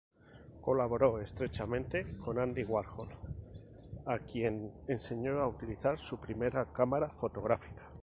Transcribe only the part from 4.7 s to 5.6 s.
enseñó a